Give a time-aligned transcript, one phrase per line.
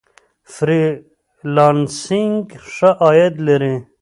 [0.53, 0.83] فری
[1.55, 3.75] لانسینګ ښه عاید لري.